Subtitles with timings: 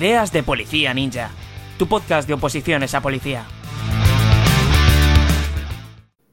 [0.00, 1.28] Ideas de Policía Ninja,
[1.78, 3.44] tu podcast de oposiciones a policía.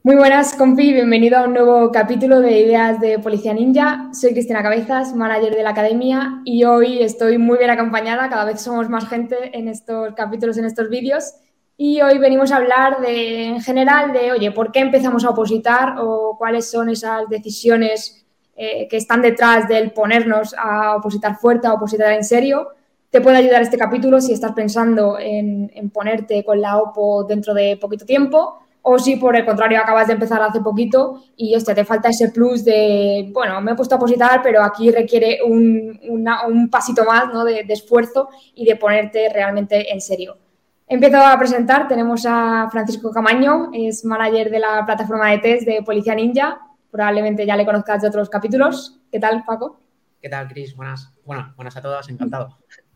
[0.04, 4.08] Muy buenas, compi, bienvenido a un nuevo capítulo de Ideas de Policía Ninja.
[4.14, 8.62] Soy Cristina Cabezas, manager de la academia, y hoy estoy muy bien acompañada, cada vez
[8.62, 11.34] somos más gente en estos capítulos, en estos vídeos,
[11.76, 15.96] y hoy venimos a hablar de, en general de, oye, ¿por qué empezamos a opositar
[16.00, 18.26] o cuáles son esas decisiones
[18.56, 22.70] eh, que están detrás del ponernos a opositar fuerte, a opositar en serio?
[23.10, 27.54] Te puede ayudar este capítulo si estás pensando en, en ponerte con la OPO dentro
[27.54, 31.76] de poquito tiempo o si por el contrario acabas de empezar hace poquito y hostia,
[31.76, 36.00] te falta ese plus de, bueno, me he puesto a opositar, pero aquí requiere un,
[36.10, 37.44] un pasito más ¿no?
[37.44, 40.38] de, de, esfuerzo y de ponerte realmente en serio.
[40.88, 45.84] Empiezo a presentar, tenemos a Francisco Camaño, es manager de la plataforma de test de
[45.84, 46.58] Policía Ninja,
[46.90, 49.02] probablemente ya le conozcas de otros capítulos.
[49.12, 49.82] ¿Qué tal, Paco?
[50.22, 50.78] ¿Qué tal, Cris?
[50.78, 52.58] Buenas, bueno, buenas a todas, encantado.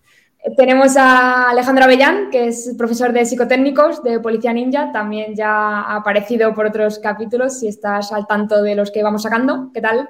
[0.57, 5.97] Tenemos a Alejandro Avellán, que es profesor de psicotécnicos de Policía Ninja, también ya ha
[5.97, 9.69] aparecido por otros capítulos, si estás al tanto de los que vamos sacando.
[9.71, 10.09] ¿Qué tal?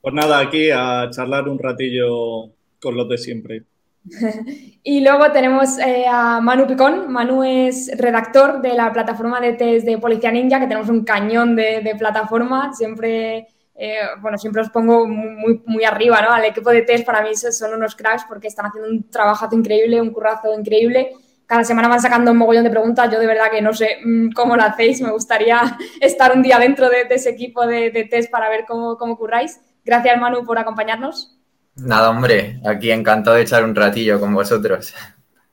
[0.00, 3.64] Pues nada, aquí a charlar un ratillo con los de siempre.
[4.84, 7.10] y luego tenemos eh, a Manu Picón.
[7.10, 11.56] Manu es redactor de la plataforma de test de Policía Ninja, que tenemos un cañón
[11.56, 12.72] de, de plataforma.
[12.72, 13.48] Siempre
[13.78, 16.30] eh, bueno, siempre os pongo muy, muy arriba, ¿no?
[16.30, 20.00] Al equipo de test para mí son unos cracks porque están haciendo un trabajazo increíble,
[20.00, 21.10] un currazo increíble.
[21.44, 23.10] Cada semana van sacando un mogollón de preguntas.
[23.12, 25.00] Yo de verdad que no sé mm, cómo lo hacéis.
[25.02, 28.64] Me gustaría estar un día dentro de, de ese equipo de, de, test para ver
[28.66, 29.60] cómo, cómo curráis.
[29.84, 31.38] Gracias, Manu, por acompañarnos.
[31.76, 34.94] Nada, hombre, aquí encantado de echar un ratillo con vosotros.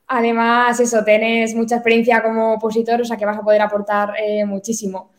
[0.08, 4.46] Además, eso, tenés mucha experiencia como opositor, o sea que vas a poder aportar eh,
[4.46, 5.12] muchísimo.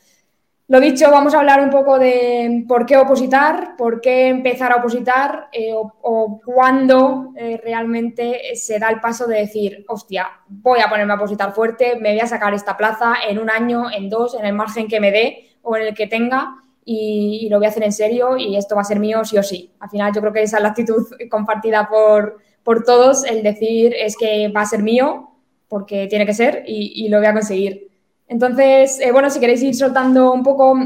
[0.67, 4.77] Lo dicho, vamos a hablar un poco de por qué opositar, por qué empezar a
[4.77, 10.89] opositar eh, o, cuándo eh, realmente se da el paso de decir, hostia, voy a
[10.89, 14.35] ponerme a opositar fuerte, me voy a sacar esta plaza en un año, en dos,
[14.37, 17.69] en el margen que me dé o en el que tenga y, lo voy a
[17.69, 19.71] hacer en serio y esto va a ser mío sí o sí.
[19.81, 23.93] Al final yo creo que esa es la actitud compartida por, por todos, el decir
[23.95, 25.31] es que va a ser mío
[25.69, 27.94] porque tiene que ser y lo voy a conseguir.
[28.35, 30.77] Entonces, eh, bueno, si queréis ir soltando un poco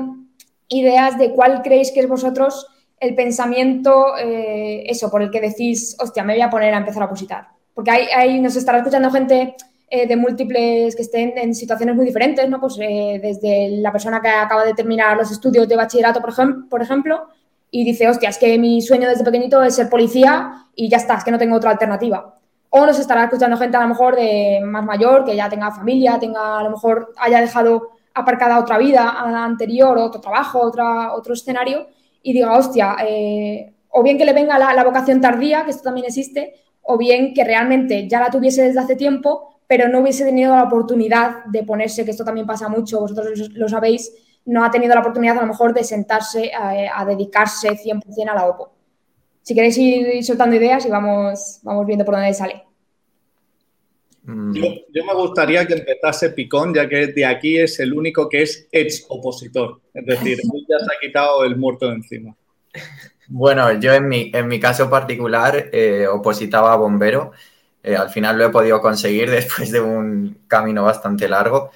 [0.69, 2.67] ideas de cuál creéis que es vosotros
[3.01, 7.03] el pensamiento, eh, eso, por el que decís, hostia, me voy a poner a empezar
[7.03, 7.49] a opositar.
[7.73, 9.55] Porque hay nos estará escuchando gente
[9.89, 12.61] eh, de múltiples que estén en situaciones muy diferentes, ¿no?
[12.61, 16.35] Pues eh, desde la persona que acaba de terminar los estudios de bachillerato, por,
[16.69, 17.29] por ejemplo,
[17.71, 21.15] y dice, hostia, es que mi sueño desde pequeñito es ser policía y ya está,
[21.15, 22.38] es que no tengo otra alternativa.
[22.71, 26.19] O nos estará escuchando gente a lo mejor de más mayor, que ya tenga familia,
[26.19, 29.09] tenga a lo mejor haya dejado aparcada otra vida
[29.45, 31.87] anterior, otro trabajo, otra, otro escenario,
[32.23, 36.07] y diga, hostia, eh, o bien que le venga la, vocación tardía, que esto también
[36.07, 40.55] existe, o bien que realmente ya la tuviese desde hace tiempo, pero no hubiese tenido
[40.57, 44.13] la oportunidad de ponerse, que esto también pasa mucho, vosotros lo sabéis,
[44.45, 48.35] no ha tenido la oportunidad a lo mejor de sentarse a, a dedicarse 100% a
[48.35, 48.78] la OPO.
[49.49, 52.65] Si queréis ir soltando ideas y vamos, vamos viendo por dónde sale.
[54.23, 58.43] Yo, yo, me gustaría que empezase Picón, ya que de aquí es el único que
[58.43, 59.81] es ex opositor.
[59.95, 62.37] Es decir, él ya se ha quitado el muerto de encima.
[63.29, 67.33] Bueno, yo en mi, en mi caso particular eh, opositaba a bombero.
[67.83, 71.71] Eh, al final lo he podido conseguir después de un camino bastante largo.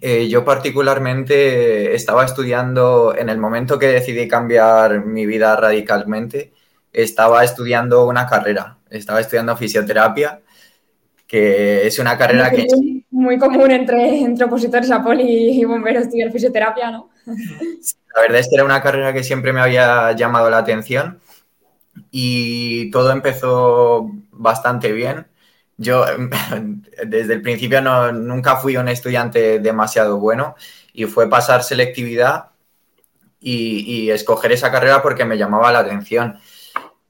[0.00, 6.50] Eh, yo particularmente estaba estudiando, en el momento que decidí cambiar mi vida radicalmente,
[6.92, 10.40] estaba estudiando una carrera, estaba estudiando fisioterapia,
[11.26, 13.02] que es una carrera muy que...
[13.10, 17.10] Muy común entre, entre opositores a poli y bomberos estudiar fisioterapia, ¿no?
[18.14, 21.20] La verdad es que era una carrera que siempre me había llamado la atención
[22.10, 25.26] y todo empezó bastante bien.
[25.76, 26.04] Yo
[27.06, 30.54] desde el principio no, nunca fui un estudiante demasiado bueno
[30.92, 32.46] y fue pasar selectividad
[33.40, 36.38] y, y escoger esa carrera porque me llamaba la atención.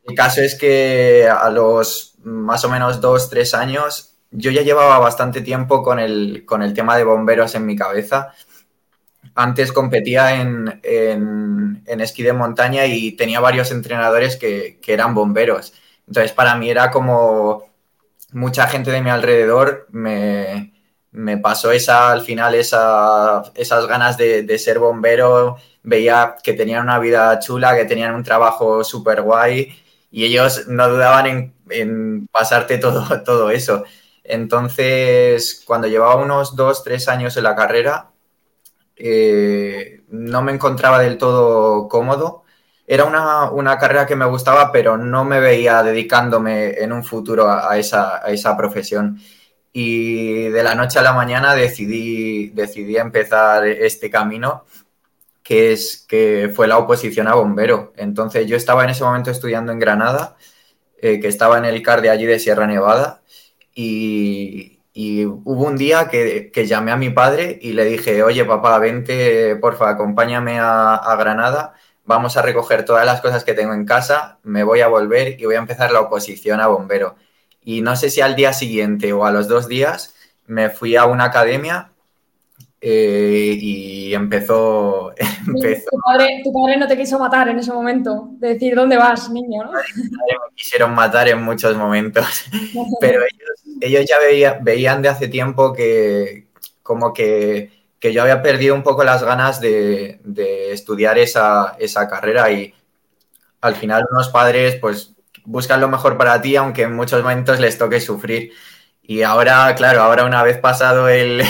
[0.05, 4.99] El caso es que a los más o menos dos, tres años, yo ya llevaba
[4.99, 8.33] bastante tiempo con el, con el tema de bomberos en mi cabeza.
[9.35, 15.73] Antes competía en, en, esquí de montaña y tenía varios entrenadores que, que, eran bomberos.
[16.07, 17.71] Entonces, para mí era como
[18.33, 20.73] mucha gente de mi alrededor me,
[21.13, 25.57] me pasó esa, al final, esa, esas ganas de, de ser bombero.
[25.83, 29.81] Veía que tenían una vida chula, que tenían un trabajo súper guay
[30.12, 33.85] y ellos no dudaban en, en pasarte todo, todo, eso.
[34.23, 38.11] Entonces, cuando llevaba unos dos, tres años en la carrera,
[38.97, 42.44] eh, no me encontraba del todo cómodo.
[42.87, 47.79] era una, carrera que me gustaba, pero no me veía dedicándome en un futuro a,
[47.79, 49.19] esa, a esa, profesión.
[49.73, 54.67] Y de la noche a la mañana decidí, decidí empezar este camino,
[55.53, 57.93] que, es, que fue la oposición a bombero.
[57.99, 60.35] Entonces yo estaba en ese momento estudiando en Granada,
[60.97, 63.21] eh, que estaba en el CAR de allí de Sierra Nevada,
[63.75, 69.57] y, hubo un día que, llamé a mi padre y le dije, oye papá, vente,
[69.57, 74.39] porfa, acompáñame a, a Granada vamos a recoger todas las cosas que tengo en casa,
[74.43, 77.17] me voy a volver y voy a empezar la oposición a bombero.
[77.63, 80.15] Y no sé si al día siguiente o a los dos días
[80.47, 81.92] me fui a una academia
[82.82, 85.14] eh, y empezó...
[85.44, 89.64] Tu, padre, no te quiso matar en ese momento, de decir, ¿dónde vas, niño?
[89.64, 89.73] ¿no?
[89.73, 92.44] Me quisieron matar en muchos momentos,
[93.00, 93.23] pero
[93.81, 94.19] ellos, ya
[94.61, 96.46] veían de hace tiempo que
[96.82, 100.19] como que que yo había perdido un poco las ganas de,
[100.73, 101.76] estudiar esa,
[102.11, 102.75] carrera y
[103.61, 105.14] al final unos padres pues
[105.44, 108.55] buscan lo mejor para ti, aunque en muchos momentos les toque sufrir.
[109.03, 111.43] Y ahora, claro, ahora una vez pasado el,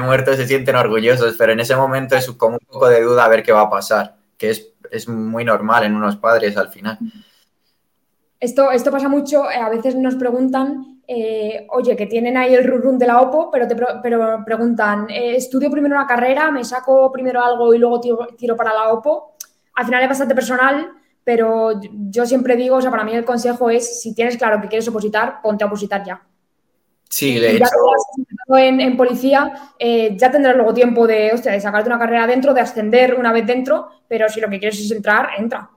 [0.00, 3.28] muerto se sienten orgullosos, pero en ese momento es como un poco de duda a
[3.28, 6.98] ver qué va a pasar, que es, es muy normal en unos padres al final.
[8.38, 12.62] Esto, esto pasa mucho, eh, a veces nos preguntan eh, oye, que tienen ahí el
[12.62, 17.10] run, de la OPO, pero te pero preguntan, eh, ¿estudio primero una carrera, me saco
[17.10, 19.34] primero algo y luego tiro, para la OPO?
[19.74, 20.88] Al final es bastante personal,
[21.24, 24.68] pero yo siempre digo, o sea, para mí el consejo es, si tienes claro que
[24.68, 26.22] quieres opositar, ponte a opositar ya.
[27.10, 27.66] Sí, de hecho.
[28.56, 32.54] En, en policía, eh, ya tendrás luego tiempo de, hostia, de sacarte una carrera dentro,
[32.54, 35.70] de ascender una vez dentro, pero si lo que quieres es entrar, entra.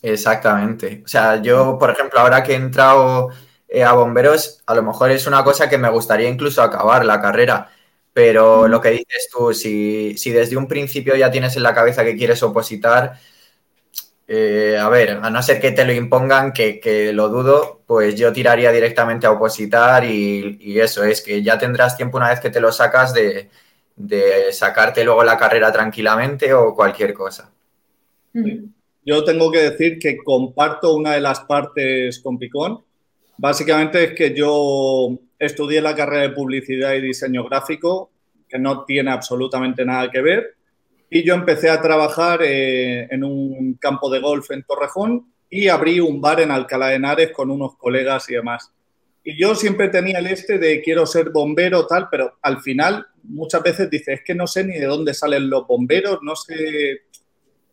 [0.00, 1.02] Exactamente.
[1.04, 3.30] O sea, yo, por ejemplo, ahora que he entrado
[3.68, 7.20] eh, a bomberos, a lo mejor es una cosa que me gustaría incluso acabar la
[7.20, 7.70] carrera.
[8.12, 12.16] Pero lo que dices tú, si, desde un principio ya tienes en la cabeza que
[12.16, 13.18] quieres opositar,
[14.28, 18.32] eh, a ver, a no ser que te lo impongan, que, lo dudo, pues yo
[18.32, 22.60] tiraría directamente a opositar y, eso es que ya tendrás tiempo una vez que te
[22.60, 23.48] lo sacas de,
[24.52, 27.50] sacarte luego la carrera tranquilamente o cualquier cosa.
[29.04, 32.82] Yo tengo que decir que comparto una de las partes con Picón.
[33.36, 38.10] Básicamente es que yo estudié la carrera de publicidad y diseño gráfico,
[38.48, 40.54] que no tiene absolutamente nada que ver,
[41.14, 46.00] y yo empecé a trabajar eh, en un campo de golf en Torrejón y abrí
[46.00, 48.72] un bar en Alcalá de Henares con unos colegas y demás.
[49.22, 53.62] Y yo siempre tenía el este de quiero ser bombero, tal, pero al final muchas
[53.62, 57.02] veces dices, es que no sé ni de dónde salen los bomberos, no sé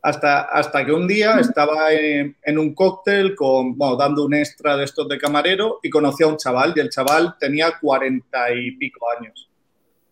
[0.01, 5.07] hasta, hasta que un día estaba en, un cóctel con, dando un extra de estos
[5.07, 9.50] de camarero y conocí a un chaval y el chaval tenía cuarenta y pico años.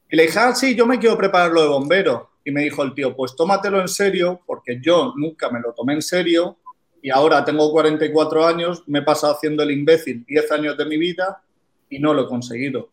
[0.10, 2.37] Y le dije, ah, sí, yo me quiero preparar lo de bombero.
[2.48, 5.96] Y me dijo el tío, pues tómatelo en serio, porque yo nunca me lo tomé
[5.96, 6.56] en serio
[7.02, 10.98] y ahora tengo 44 años, me he pasado haciendo el imbécil 10 años de mi
[10.98, 11.44] vida
[11.90, 12.90] y no lo he conseguido.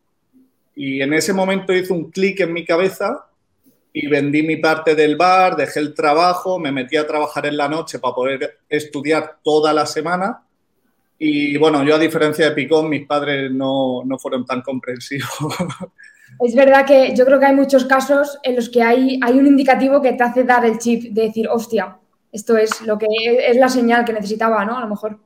[0.75, 3.27] Y en ese momento hizo un clic en mi cabeza
[3.93, 7.69] y vendí mi parte del bar, dejé el trabajo, me metí a trabajar en la
[7.69, 10.43] noche para poder estudiar toda la semana.
[11.17, 15.31] Y bueno, yo a diferencia de Picón, mis padres no, fueron tan comprensivos.
[16.41, 19.47] Es verdad que yo creo que hay muchos casos en los que hay, hay un
[19.47, 21.99] indicativo que te hace dar el chip de decir, hostia,
[22.33, 23.07] esto es lo que
[23.49, 24.77] es la señal que necesitaba, ¿no?
[24.77, 25.19] A lo mejor.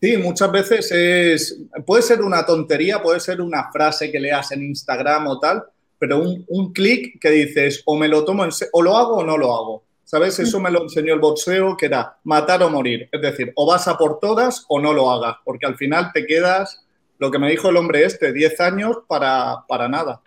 [0.00, 4.62] Sí, muchas veces es, puede ser una tontería, puede ser una frase que leas en
[4.62, 5.62] Instagram o tal,
[5.98, 9.24] pero un, un clic que dices, o me lo tomo en o lo hago o
[9.24, 9.84] no lo hago.
[10.04, 10.38] ¿Sabes?
[10.38, 13.08] Eso me lo enseñó el boxeo, que era matar o morir.
[13.10, 16.26] Es decir, o vas a por todas o no lo hagas, porque al final te
[16.26, 16.84] quedas,
[17.18, 20.20] lo que me dijo el hombre este, 10 años para, para nada.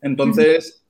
[0.00, 0.82] Entonces,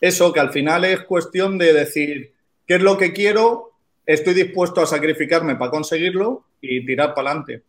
[0.00, 2.34] eso que al final es cuestión de decir,
[2.66, 3.72] ¿qué es lo que quiero?
[4.06, 7.62] Estoy dispuesto a sacrificarme para conseguirlo y tirar para adelante.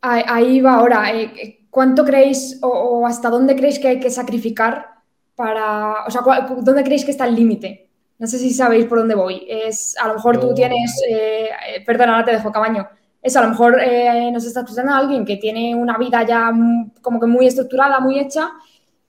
[0.00, 1.12] Ahí va ahora.
[1.14, 4.92] Eh, ¿Cuánto creéis o hasta dónde creéis que hay que sacrificar
[5.34, 6.22] para, o sea,
[6.60, 7.88] ¿dónde creéis que está el límite?
[8.18, 9.44] No sé si sabéis por dónde voy.
[9.48, 12.88] Es, a lo mejor tú tienes, eh, eh, perdona, ahora te dejo cabaño.
[13.20, 16.52] Es a lo mejor eh, nos está escuchando alguien que tiene una vida ya
[17.00, 18.50] como que muy estructurada, muy hecha,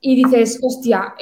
[0.06, 1.16] y dices, hostia,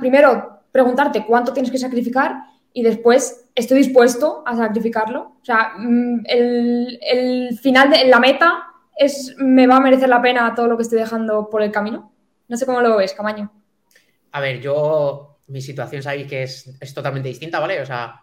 [0.00, 2.44] primero preguntarte cuánto tienes que sacrificar
[2.74, 5.36] y después, ¿estoy dispuesto a sacrificarlo?
[5.40, 10.20] O sea, mm, el, el final de la meta es, ¿me va a merecer la
[10.20, 12.12] pena todo lo que estoy dejando por el camino?
[12.48, 13.50] No sé cómo lo ves, Camaño.
[14.32, 17.80] A ver, yo, mi situación sabéis que es, totalmente distinta, ¿vale?
[17.80, 18.20] O sea,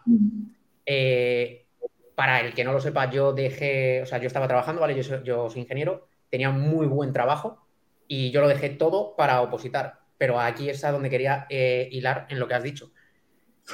[0.86, 1.66] eh,
[2.14, 5.02] para el que no lo sepa, yo dejé, o sea, yo estaba trabajando, ¿vale?
[5.02, 7.65] Yo yo soy ingeniero, tenía muy buen trabajo
[8.08, 10.00] y yo lo dejé todo para opositar.
[10.18, 12.92] Pero aquí es a donde quería eh, hilar en lo que has dicho.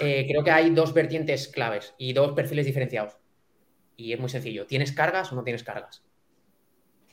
[0.00, 3.18] Eh, creo que hay dos vertientes claves y dos perfiles diferenciados.
[3.96, 4.66] Y es muy sencillo.
[4.66, 6.02] ¿Tienes cargas o no tienes cargas?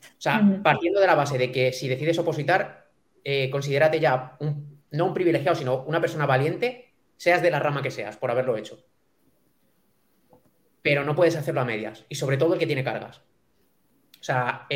[0.02, 2.90] O sea, partiendo de la base de que si decides opositar,
[3.24, 4.38] eh, considérate ya
[4.92, 8.56] no un privilegiado, sino una persona valiente, seas de la rama que seas, por haberlo
[8.56, 8.84] hecho.
[10.82, 12.06] Pero no puedes hacerlo a medias.
[12.08, 13.22] Y sobre todo el que tiene cargas.
[14.20, 14.68] O sea,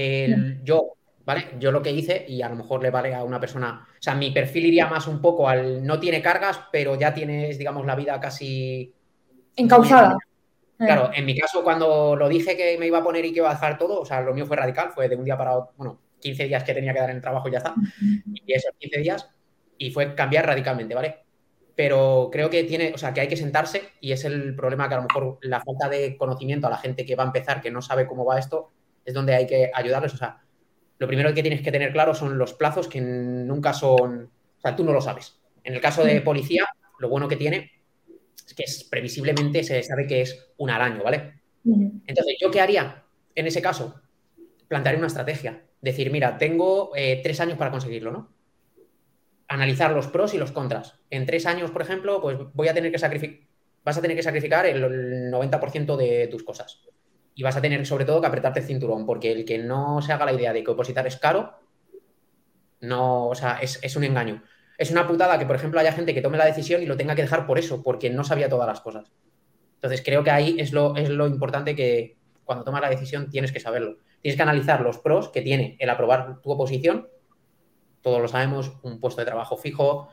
[0.64, 1.48] yo, ¿vale?
[1.60, 3.88] Yo lo que hice, y a lo mejor le vale a una persona.
[3.92, 7.58] O sea, mi perfil iría más un poco al no tiene cargas, pero ya tienes,
[7.58, 8.94] digamos, la vida casi.
[9.56, 10.18] Encauzada.
[10.77, 13.50] Claro, en mi caso, cuando lo dije que me iba a poner y que iba
[13.50, 15.74] a dejar todo, o sea, lo mío fue radical, fue de un día para otro,
[15.77, 17.74] bueno, 15 días que tenía que dar en el trabajo y ya está.
[18.25, 19.30] Y esos 15 días,
[19.77, 21.20] y fue cambiar radicalmente, ¿vale?
[21.75, 24.96] Pero creo que tiene, o sea, que hay que sentarse y es el problema que
[24.96, 27.72] a lo mejor la falta de conocimiento a la gente que va a empezar, que
[27.72, 28.72] no sabe cómo va esto,
[29.06, 30.13] es donde hay que ayudarles.
[30.13, 30.43] O sea,
[31.00, 34.76] lo primero que tienes que tener claro son los plazos que nunca son, o sea,
[34.76, 35.40] tú no lo sabes.
[35.64, 36.66] En el caso de policía,
[37.00, 37.72] lo bueno que tiene
[38.46, 41.42] es que es, previsiblemente se sabe que es un al año, ¿vale?
[41.66, 43.04] Entonces, ¿yo qué haría
[43.36, 44.02] en ese caso?
[44.68, 45.64] Plantear una estrategia.
[45.82, 48.34] Decir, mira, tengo eh, tres años para conseguirlo, ¿no?
[49.48, 51.00] Analizar los pros y los contras.
[51.10, 53.48] En tres años, por ejemplo, pues voy a tener que sacrificar,
[53.84, 56.82] vas a tener que sacrificar el 90% de tus cosas.
[57.36, 60.13] Y vas a tener sobre todo que apretarte el cinturón, porque el que no se
[60.13, 61.60] haga la idea de que opositar es caro,
[62.80, 64.44] no, o sea, es, es un engaño.
[64.78, 67.16] Es una putada que, por ejemplo, haya gente que tome la decisión y lo tenga
[67.16, 69.12] que dejar por eso, porque no sabía todas las cosas.
[69.75, 73.52] Entonces, creo que ahí es lo, es lo importante que cuando tomas la decisión tienes
[73.52, 73.98] que saberlo.
[74.22, 77.08] Tienes que analizar los pros que tiene el aprobar tu oposición.
[78.02, 80.10] Todos lo sabemos, un puesto de trabajo fijo,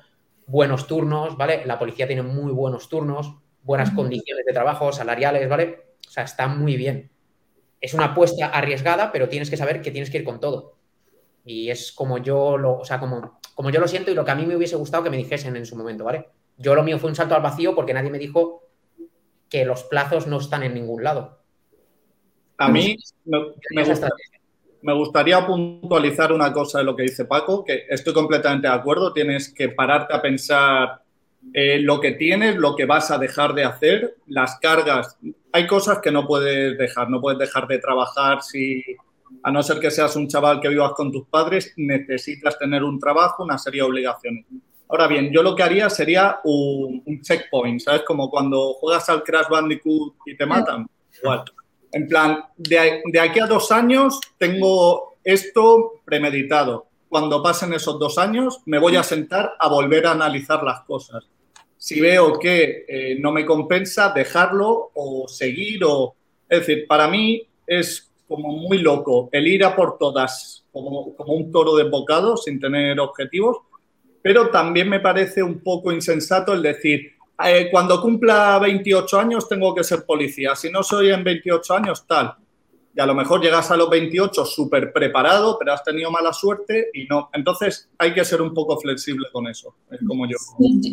[0.47, 1.65] buenos turnos, ¿vale?
[1.67, 5.90] La policía tiene muy buenos turnos, buenas condiciones de trabajo, salariales, ¿vale?
[6.11, 7.09] O sea, está muy bien.
[7.81, 10.75] Es una apuesta arriesgada, pero tienes que saber que tienes que ir con todo.
[11.45, 14.33] Y es como yo lo, o sea, como, como yo lo siento y lo que
[14.33, 16.27] a mí me hubiese gustado que me dijesen en su momento, ¿vale?
[16.57, 18.65] Yo lo mío fue un salto al vacío porque nadie me dijo
[19.49, 21.39] que los plazos no están en ningún lado.
[22.59, 22.97] A mí
[24.83, 29.13] me, gustaría puntualizar una cosa de lo que dice Paco, que estoy completamente de acuerdo,
[29.13, 31.05] tienes que pararte a pensar
[31.53, 35.19] eh, lo que tienes, lo que vas a dejar de hacer, las cargas.
[35.53, 38.85] Hay cosas que no puedes dejar, no puedes dejar de trabajar si,
[39.43, 42.99] a no ser que seas un chaval que vivas con tus padres, necesitas tener un
[42.99, 44.47] trabajo, una serie de obligaciones.
[44.89, 48.03] Ahora bien, yo lo que haría sería un, checkpoint, ¿sabes?
[48.03, 50.87] Como cuando juegas al Crash Bandicoot y te matan.
[51.23, 51.45] Igual.
[51.93, 56.90] En plan, de, de aquí a dos años tengo esto premeditado.
[57.11, 61.29] Cuando pasen esos dos años, me voy a sentar a volver a analizar las cosas.
[61.77, 65.83] Si veo que eh, no me compensa, dejarlo o seguir.
[65.85, 66.15] O...
[66.49, 71.51] Es decir, para mí es como muy loco el ir a por todas, como, un
[71.51, 73.57] toro desbocado, sin tener objetivos,
[74.23, 77.15] pero también me parece un poco insensato el decir,
[77.45, 82.07] eh, cuando cumpla 28 años tengo que ser policía, si no soy en 28 años
[82.07, 82.37] tal.
[82.95, 86.91] Y a lo mejor llegas a los 28 súper preparado, pero has tenido mala suerte
[86.93, 87.31] y no.
[87.33, 90.37] Entonces hay que ser un poco flexible con eso, es como yo.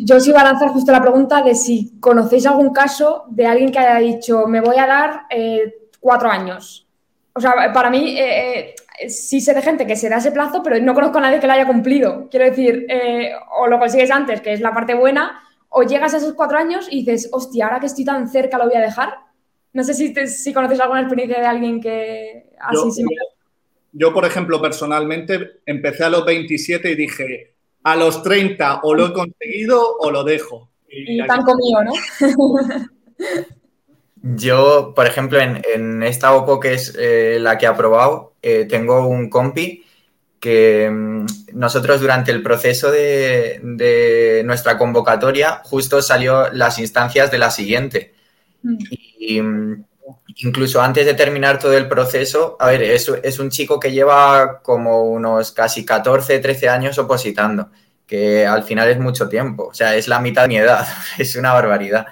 [0.04, 3.72] Yo os iba a lanzar justo la pregunta de si conocéis algún caso de alguien
[3.72, 6.86] que haya dicho, me voy a dar eh, cuatro años.
[7.34, 8.74] O sea, para mí, eh,
[9.08, 11.46] sí sé de gente que se da ese plazo, pero no conozco a nadie que
[11.46, 12.28] lo haya cumplido.
[12.30, 16.16] Quiero decir, eh, o lo consigues antes, que es la parte buena, o llegas a
[16.16, 19.14] esos cuatro años y dices, hostia, ahora que estoy tan cerca lo voy a dejar.
[19.78, 23.06] No sé si, si conoces alguna experiencia de alguien que así yo,
[23.92, 27.54] yo, por ejemplo, personalmente empecé a los 27 y dije,
[27.84, 30.68] a los 30 o lo he conseguido o lo dejo.
[30.88, 31.92] Y, y tan comido, ¿no?
[34.20, 39.06] Yo, por ejemplo, en, esta OPO, que es eh, la que he aprobado, eh, tengo
[39.06, 39.84] un compi
[40.40, 47.52] que mm, nosotros durante el proceso de, nuestra convocatoria justo salió las instancias de la
[47.52, 48.12] siguiente.
[48.64, 48.78] Mm.
[48.90, 53.92] Y, incluso antes de terminar todo el proceso, a ver, es, es un chico que
[53.92, 57.70] lleva como unos casi 14, 13 años opositando,
[58.06, 60.86] que al final es mucho tiempo, o sea, es la mitad de mi edad,
[61.18, 62.06] es una barbaridad.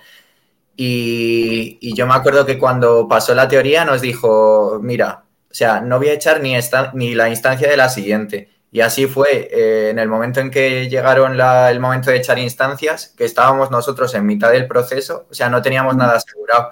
[0.77, 5.99] Y, yo me acuerdo que cuando pasó la teoría nos dijo, mira, o sea, no
[5.99, 8.51] voy a echar ni, esta, ni la instancia de la siguiente.
[8.71, 13.15] Y así fue eh, en el momento en que llegaron el momento de echar instancias,
[13.17, 16.71] que estábamos nosotros en mitad del proceso, o sea, no teníamos nada asegurado.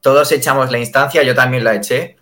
[0.00, 2.16] Todos echamos la instancia, yo también la eché,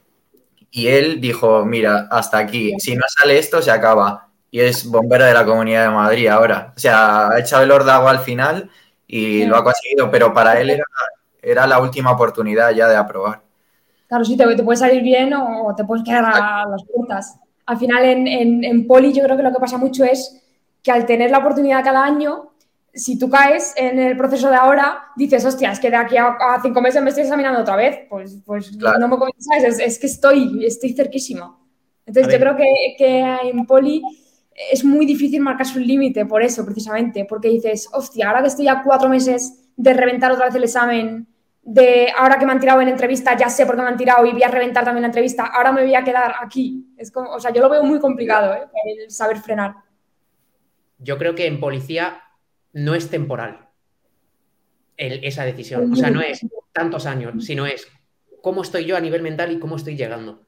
[0.71, 4.29] y él dijo, mira, hasta aquí, si no sale esto, se acaba.
[4.51, 6.73] Y es bombero de la Comunidad de Madrid ahora.
[6.77, 8.71] O sea, ha echado el ordago al final
[9.07, 10.85] y lo ha conseguido, pero para él era,
[11.41, 13.41] era la última oportunidad ya de aprobar.
[14.09, 17.39] Claro, sí, te, te puede salir bien o te puedes quedar a las puertas.
[17.67, 20.43] Al final, en, en, Poli, yo creo que lo que pasa mucho es
[20.83, 22.53] que al tener la oportunidad cada año,
[22.97, 26.37] si tú caes en el proceso de ahora, dices, hostia, es que de aquí a,
[26.63, 28.01] cinco meses me estoy examinando otra vez.
[28.09, 31.59] Pues, pues no me comentáis, es, que estoy, estoy cerquísima.
[32.07, 32.65] Entonces yo creo que,
[32.97, 34.03] que, en poli
[34.73, 38.69] es muy difícil marcar su límite por eso, precisamente, porque dices, hostia, ahora que estoy
[38.69, 41.27] a cuatro meses de reventar otra vez el examen,
[41.63, 44.25] de ahora que me han tirado en entrevista, ya sé por qué me han tirado
[44.25, 46.95] y voy a reventar también la entrevista, ahora me voy a quedar aquí.
[46.97, 48.67] Es como, o sea, yo lo veo muy complicado, ¿eh?
[48.85, 49.75] el saber frenar.
[50.99, 52.23] Yo creo que en policía
[52.77, 53.71] no es temporal
[54.99, 55.91] esa decisión.
[55.91, 57.89] O sea, no es tantos años, sino es
[58.43, 60.43] cómo estoy yo a nivel mental y cómo estoy llegando.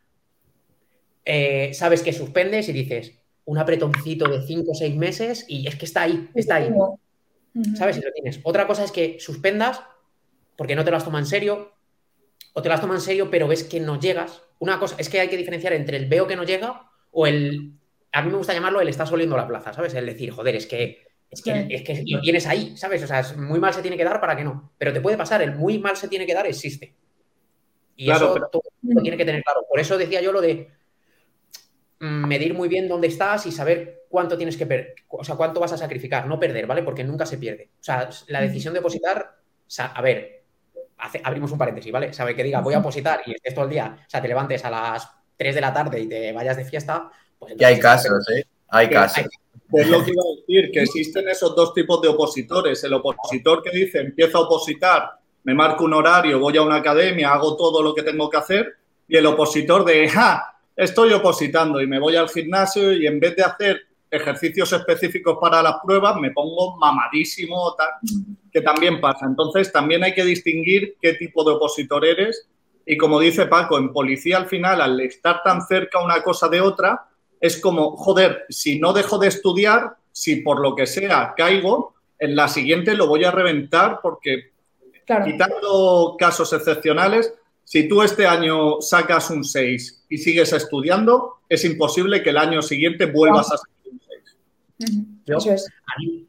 [1.25, 3.15] Eh, sabes que suspendes y dices
[3.47, 6.71] un apretoncito de 5 o 6 meses y es que está ahí, está ahí.
[7.75, 8.41] ¿Sabes si lo tienes?
[8.43, 9.81] Otra cosa es que suspendas
[10.55, 11.73] porque no te las toma en serio
[12.53, 14.43] o te las toma en serio pero ves que no llegas.
[14.59, 17.73] Una cosa es que hay que diferenciar entre el veo que no llega o el,
[18.13, 19.95] a mí me gusta llamarlo el estás oliendo la plaza, ¿sabes?
[19.95, 23.03] El decir, joder, es que es que, lo tienes ahí, ¿sabes?
[23.03, 24.73] O sea, muy mal se tiene que dar para que no.
[24.79, 26.95] Pero te puede pasar, el muy mal se tiene que dar existe.
[27.97, 29.67] Y eso todo lo tiene que tener claro.
[29.69, 30.71] Por eso decía yo lo de
[32.01, 35.61] mm, medir muy bien dónde estás y saber cuánto tienes que perder, o sea, cuánto
[35.61, 36.83] vas a sacrificar, no perder, ¿vale?
[36.83, 37.71] Porque nunca se pierde.
[37.79, 39.37] O sea, la decisión de depositar,
[39.79, 40.45] a ver,
[41.25, 42.13] abrimos un paréntesis, ¿vale?
[42.15, 44.65] Sabe que diga voy a depositar y estés todo el día, o sea, te levantes
[44.65, 47.55] a las 3 de la tarde y te vayas de fiesta, pues...
[47.59, 48.47] Y hay casos, ¿eh?
[48.69, 49.25] Hay casos.
[49.73, 52.83] Es lo que iba a decir, que existen esos dos tipos de opositores.
[52.85, 55.11] El opositor que dice, empiezo a opositar,
[55.45, 58.77] me marco un horario, voy a una academia, hago todo lo que tengo que hacer.
[59.07, 63.37] Y el opositor de, ja, estoy opositando y me voy al gimnasio y en vez
[63.37, 67.89] de hacer ejercicios específicos para las pruebas, me pongo mamadísimo, tal,
[68.51, 69.27] que también pasa.
[69.27, 72.49] Entonces, también hay que distinguir qué tipo de opositor eres.
[72.87, 76.63] Y como dice Paco, en policía al final, al estar tan cerca una cosa de
[76.63, 77.08] otra,
[77.41, 82.35] es como, joder, si no dejo de estudiar, si por lo que sea caigo, en
[82.35, 84.53] la siguiente lo voy a reventar porque,
[85.25, 87.33] quitando casos excepcionales,
[87.65, 92.63] si tú este año sacas un 6 y sigues estudiando, es imposible que el año
[92.63, 94.01] siguiente vuelvas a sacar un
[95.47, 95.67] 6.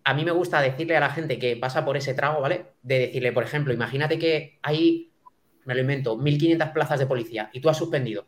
[0.04, 2.66] a, mí, me gusta decirle a la gente que pasa por ese trago, ¿vale?
[2.84, 5.12] De decirle, por ejemplo, imagínate que hay,
[5.66, 8.26] me lo invento, 1.500 plazas de policía y tú has suspendido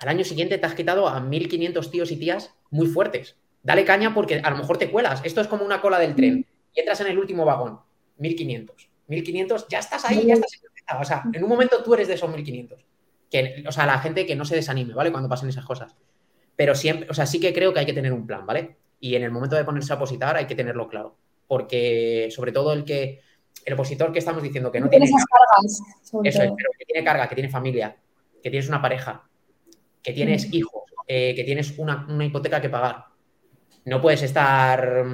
[0.00, 3.36] al año siguiente te has quitado a 1.500 tíos y tías muy fuertes.
[3.62, 5.20] Dale caña porque a lo mejor te cuelas.
[5.24, 7.78] Esto es como una cola del tren y entras en el último vagón.
[8.18, 8.70] 1.500.
[9.08, 10.52] 1.500, ya estás ahí, ya estás
[10.98, 12.76] O sea, en un momento tú eres de esos 1.500.
[13.30, 15.12] Que, o sea, la gente que no se desanime, ¿vale?
[15.12, 15.94] Cuando pasen esas cosas.
[16.56, 18.76] Pero siempre, o sea, sí que creo que hay que tener un plan, ¿vale?
[19.00, 21.16] Y en el momento de ponerse a opositar hay que tenerlo claro.
[21.46, 23.20] Porque, sobre todo, el que
[23.66, 25.06] el opositor que estamos diciendo que no tiene.
[25.06, 25.82] cargas.
[26.02, 27.96] Eso es, pero que tiene carga, que tiene familia,
[28.42, 29.28] que tienes una pareja,
[30.02, 30.54] que tienes mm.
[30.54, 33.06] hijos, eh, que tienes una, hipoteca que pagar.
[33.84, 35.04] No puedes estar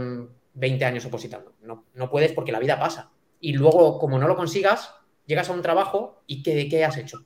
[0.54, 1.54] 20 mm, años opositando.
[1.62, 3.10] No, no puedes porque la vida pasa.
[3.40, 4.94] Y luego, como no lo consigas,
[5.26, 7.24] llegas a un trabajo y ¿qué, qué has hecho?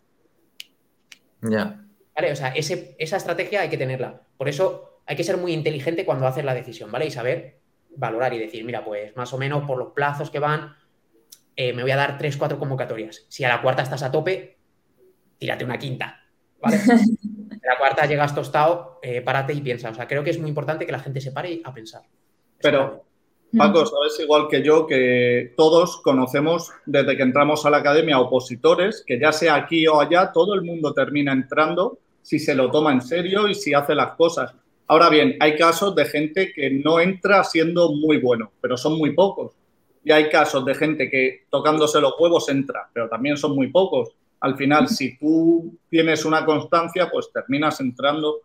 [1.43, 1.85] Ya.
[2.15, 2.33] ¿Vale?
[2.33, 4.23] O sea, esa estrategia hay que tenerla.
[4.37, 7.07] Por eso hay que ser muy inteligente cuando haces la decisión, ¿vale?
[7.07, 7.61] Y saber
[7.97, 10.77] valorar y decir, mira, pues más o menos por los plazos que van,
[11.57, 13.27] eh, me voy a dar tres, cuatro convocatorias.
[13.29, 14.59] Si a la cuarta estás a tope,
[15.39, 16.23] tírate una quinta,
[16.61, 16.79] ¿vale?
[17.71, 19.91] la cuarta llegas tostado, eh, párate y piensa.
[19.91, 22.03] O sea, creo que es muy importante que la gente se pare a pensar.
[22.61, 23.05] Pero,
[23.57, 29.05] Paco, sabes igual que yo que todos conocemos desde que entramos a la academia opositores,
[29.07, 32.93] que ya sea aquí o allá, todo el mundo termina entrando si se lo toma
[32.93, 34.53] en serio y si hace las cosas.
[34.89, 39.15] Ahora bien, hay casos de gente que no entra siendo muy bueno, pero son muy
[39.15, 39.53] pocos.
[40.03, 44.11] Y hay casos de gente que tocándose los huevos entra, pero también son muy pocos
[44.41, 48.41] al final, si tú tienes una constancia, pues terminas entrando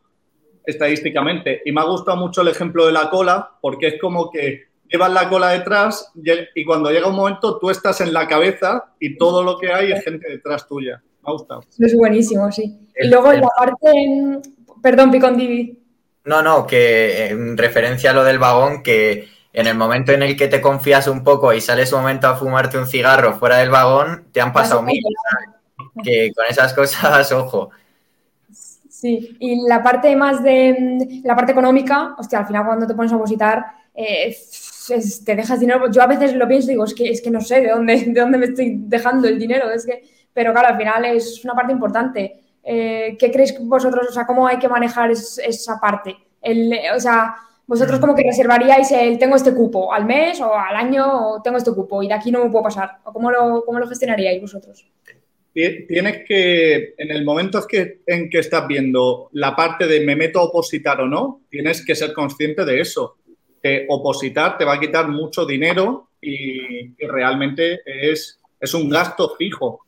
[0.65, 1.61] estadísticamente.
[1.65, 5.11] Y me ha gustado mucho el ejemplo de la cola, porque es como que llevas
[5.11, 6.11] la cola detrás
[6.53, 9.91] y cuando llega un momento tú estás en la cabeza y todo lo que hay
[9.91, 11.01] es gente detrás tuya.
[11.23, 11.63] Me ha gustado.
[11.79, 12.77] es buenísimo, sí.
[12.99, 14.41] Y luego en la parte,
[14.81, 15.79] perdón, Picón Divi.
[16.25, 20.35] No, no, que en referencia a lo del vagón, que en el momento en el
[20.35, 23.69] que te confías un poco y sales un momento a fumarte un cigarro fuera del
[23.69, 25.01] vagón, te han pasado mil
[26.03, 27.69] que con esas cosas, ojo.
[28.51, 33.11] Sí, y la parte más de la parte económica, hostia, al final cuando te pones
[33.11, 34.35] a opositar, eh,
[35.25, 35.91] te dejas dinero.
[35.91, 37.97] Yo a veces lo pienso y digo, es que, es que no sé de dónde,
[38.07, 39.69] de dónde me estoy dejando el dinero.
[39.69, 40.03] Es que,
[40.33, 42.41] pero claro, al final es una parte importante.
[42.63, 44.07] Eh, ¿Qué creéis vosotros?
[44.09, 46.15] O sea, ¿cómo hay que manejar esa parte?
[46.41, 47.35] El, o sea,
[47.67, 51.57] vosotros como que reservaríais el tengo este cupo al mes o al año o tengo
[51.57, 52.99] este cupo y de aquí no me puedo pasar.
[53.03, 54.87] ¿O cómo lo, cómo lo gestionaríais vosotros?
[55.55, 60.39] Tienes que, en el momento que, en que estás viendo la parte de me meto
[60.39, 63.15] a opositar o no, tienes que ser consciente de eso.
[63.61, 69.85] te opositar te va a quitar mucho dinero y, realmente es, es un gasto fijo.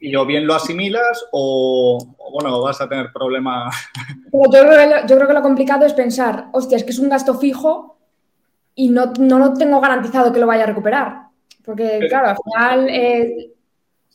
[0.00, 1.98] Y o bien lo asimilas o,
[2.32, 3.74] bueno, vas a tener problemas.
[4.32, 7.38] yo, creo yo creo que lo complicado es pensar, hostia, es que es un gasto
[7.38, 7.96] fijo
[8.74, 11.26] y no, no lo tengo garantizado que lo vaya a recuperar.
[11.64, 12.88] Porque, claro, al final.
[12.90, 13.55] Eh,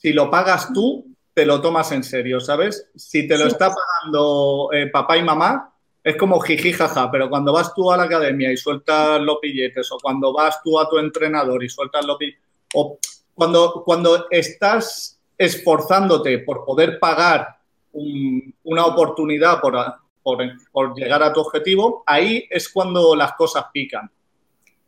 [0.02, 2.90] si lo pagas tú, te lo tomas en serio, ¿sabes?
[2.96, 7.54] Si te lo está pagando eh, papá y mamá, es como jiji jaja, pero cuando
[7.54, 10.98] vas tú a la academia y sueltas los billetes, o cuando vas tú a tu
[10.98, 12.42] entrenador y sueltas los billetes,
[12.74, 12.98] o
[13.36, 17.60] cuando, cuando estás esforzándote por poder pagar
[17.92, 19.76] una oportunidad por,
[20.24, 24.10] por llegar a tu objetivo, ahí es cuando las cosas pican.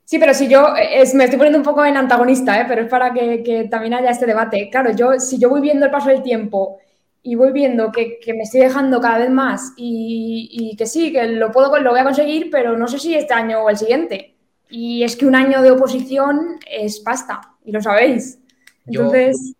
[0.05, 2.65] Sí, pero si yo, es, me estoy poniendo un poco en antagonista, ¿eh?
[2.67, 4.69] pero es para que, también haya este debate.
[4.69, 6.79] Claro, yo, si yo voy viendo el paso del tiempo
[7.21, 11.51] y voy viendo que, me estoy dejando cada vez más y, que sí, que lo,
[11.51, 14.35] puedo, lo voy a conseguir, pero no sé si este año o el siguiente.
[14.69, 18.39] Y es que un año de oposición es pasta, y lo sabéis.
[18.85, 19.55] Entonces...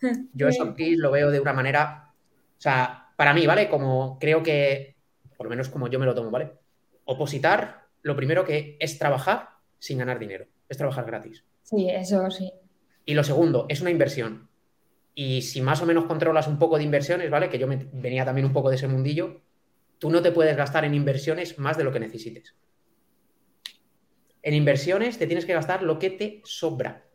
[0.34, 3.70] Yo, eso aquí lo veo de una manera, o sea, para mí, ¿vale?
[3.70, 4.94] Como creo que,
[5.38, 6.52] por lo menos como yo me lo tomo, ¿vale?
[7.06, 10.46] Opositar, lo primero que es trabajar sin ganar dinero.
[10.68, 11.44] Es trabajar gratis.
[11.62, 12.52] Sí, eso sí.
[13.04, 14.48] Y lo segundo, es una inversión.
[15.14, 17.48] Y si más o menos controlas un poco de inversiones, ¿vale?
[17.48, 19.40] Que yo me, venía también un poco de ese mundillo,
[19.98, 22.54] tú no te puedes gastar en inversiones más de lo que necesites.
[24.42, 27.06] En inversiones te tienes que gastar lo que te sobra.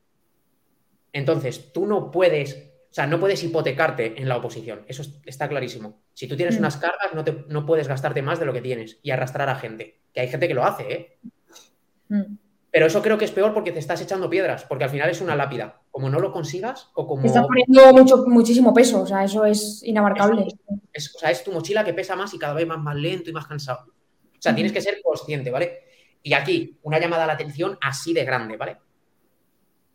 [1.13, 4.83] Entonces, tú no puedes, o sea, no puedes hipotecarte en la oposición.
[4.87, 6.01] Eso está clarísimo.
[6.13, 6.59] Si tú tienes mm.
[6.59, 9.55] unas cargas, no, te, no puedes gastarte más de lo que tienes y arrastrar a
[9.55, 9.99] gente.
[10.13, 11.17] Que hay gente que lo hace, ¿eh?
[12.09, 12.35] Mm.
[12.71, 15.19] Pero eso creo que es peor porque te estás echando piedras, porque al final es
[15.19, 15.81] una lápida.
[15.91, 17.21] Como no lo consigas o como...
[17.21, 20.47] Te estás poniendo mucho, muchísimo peso, o sea, eso es inabarcable.
[20.93, 23.29] Es, o sea, es tu mochila que pesa más y cada vez más, más lento
[23.29, 23.87] y más cansado.
[23.87, 25.79] O sea, tienes que ser consciente, ¿vale?
[26.23, 28.77] Y aquí, una llamada a la atención así de grande, ¿vale?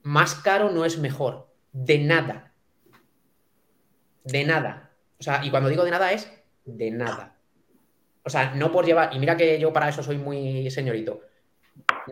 [0.03, 1.49] Más caro no es mejor.
[1.73, 2.53] De nada.
[4.23, 4.93] De nada.
[5.19, 6.31] O sea, y cuando digo de nada es
[6.67, 7.39] de nada.
[8.23, 11.23] O sea, no por llevar, y mira que yo para eso soy muy señorito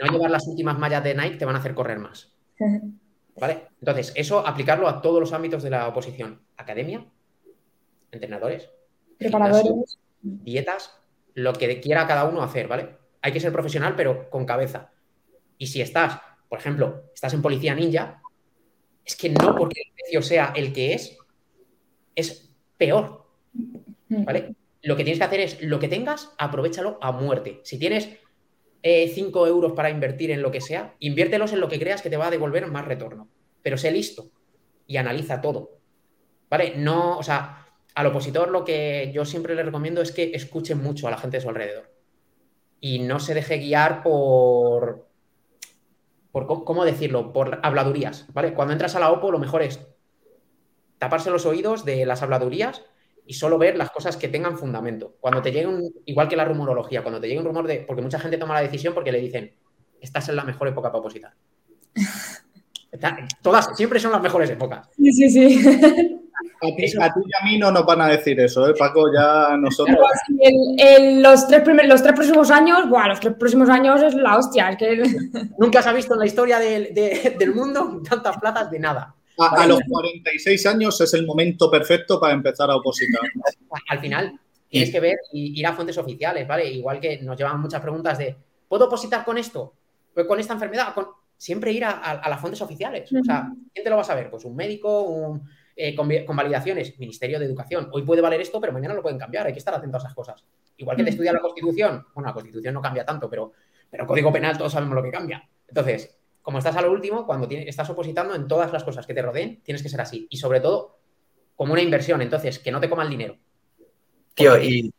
[0.00, 2.32] no llevar las últimas mallas de Nike te van a hacer correr más.
[3.36, 3.68] ¿Vale?
[3.80, 6.40] Entonces, eso aplicarlo a todos los ámbitos de la oposición.
[6.56, 7.04] Academia,
[8.12, 8.70] entrenadores,
[9.18, 10.96] preparadores, dietas,
[11.34, 12.90] lo que quiera cada uno hacer, ¿vale?
[13.22, 14.92] Hay que ser profesional, pero con cabeza.
[15.58, 18.22] Y si estás, por ejemplo, estás en policía ninja,
[19.04, 21.18] es que no porque el precio sea el que es,
[22.14, 23.26] es peor.
[24.08, 24.54] ¿Vale?
[24.82, 27.62] Lo que tienes que hacer es, lo que tengas, aprovechalo a muerte.
[27.64, 28.18] Si tienes
[28.84, 32.18] 5 euros para invertir en lo que sea, inviértelos en lo que creas que te
[32.18, 33.28] va a devolver más retorno.
[33.62, 34.30] Pero sé listo
[34.86, 35.78] y analiza todo.
[36.50, 36.74] ¿Vale?
[36.76, 41.08] No, o sea, al opositor lo que yo siempre le recomiendo es que escuche mucho
[41.08, 41.90] a la gente de su alrededor.
[42.78, 45.08] Y no se deje guiar por.
[46.30, 47.32] por ¿Cómo decirlo?
[47.32, 48.26] Por habladurías.
[48.34, 48.52] ¿Vale?
[48.52, 49.80] Cuando entras a la OPO, lo mejor es
[50.98, 52.82] taparse los oídos de las habladurías
[53.26, 55.16] y solo ver las cosas que tengan fundamento.
[55.20, 58.02] Cuando te llegue un, igual que la rumorología, cuando te llegue un rumor de, porque
[58.02, 59.54] mucha gente toma la decisión porque le dicen,
[60.00, 61.32] estás en la mejor época para opositar.
[63.42, 64.88] Todas, siempre son las mejores épocas.
[64.96, 66.20] Sí, sí, sí.
[67.00, 69.12] A ti, y a mí no nos van a decir eso, ¿eh, Paco?
[69.12, 69.98] Ya nosotros.
[70.40, 74.76] En, los, tres los tres próximos años, buah, los tres próximos años es la hostia.
[74.76, 75.02] que...
[75.58, 79.14] Nunca se ha visto en la historia del mundo tantas plazas de nada.
[79.38, 83.22] A, los 46 años es el momento perfecto para empezar a opositar.
[83.88, 86.70] Al final, tienes que ver y ir a fuentes oficiales, ¿vale?
[86.70, 88.36] Igual que nos llevan muchas preguntas de,
[88.68, 89.74] ¿puedo opositar con esto?
[90.12, 91.08] Pues con esta enfermedad, con...
[91.36, 93.10] siempre ir a, las fuentes oficiales.
[93.12, 94.30] O sea, ¿quién te lo va a saber?
[94.30, 95.40] Pues un médico,
[95.76, 97.88] eh, con, validaciones, Ministerio de Educación.
[97.92, 99.46] Hoy puede valer esto, pero mañana lo pueden cambiar.
[99.46, 100.44] Hay que estar atento a esas cosas.
[100.76, 102.06] Igual que te estudia la Constitución.
[102.14, 103.52] Bueno, la Constitución no cambia tanto, pero,
[103.90, 105.48] pero Código Penal todos sabemos lo que cambia.
[105.66, 109.22] Entonces, como estás a lo último, cuando estás opositando en todas las cosas que te
[109.22, 110.26] rodeen, tienes que ser así.
[110.28, 110.98] Y sobre todo,
[111.56, 112.20] como una inversión.
[112.20, 113.38] Entonces, que no te coma el dinero.
[114.34, 114.92] Tío, y.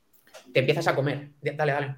[0.52, 1.30] Te empiezas a comer.
[1.44, 1.96] Dale, dale.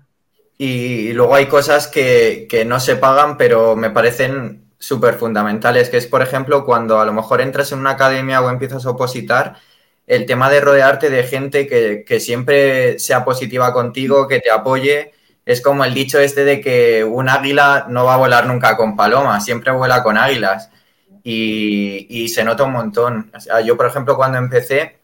[0.57, 6.07] Y luego hay cosas que, no se pagan, pero me parecen súper fundamentales, que es,
[6.07, 9.55] por ejemplo, cuando a lo mejor entras en una academia o empiezas a opositar,
[10.07, 15.13] el tema de rodearte de gente que, que siempre sea positiva contigo, que te apoye
[15.47, 18.97] es como el dicho este de que un águila no va a volar nunca con
[18.97, 20.69] palomas, siempre vuela con águilas.
[21.23, 23.31] Y, se nota un montón.
[23.65, 24.99] yo, por ejemplo, cuando empecé,